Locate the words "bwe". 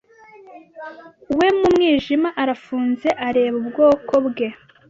4.27-4.47